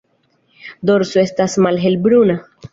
Dorso 0.91 1.21
estas 1.25 1.59
malhelbruna. 1.67 2.43